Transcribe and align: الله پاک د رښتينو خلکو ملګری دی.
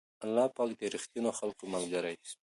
الله 0.25 0.45
پاک 0.55 0.69
د 0.79 0.81
رښتينو 0.95 1.29
خلکو 1.39 1.63
ملګری 1.73 2.15
دی. 2.21 2.31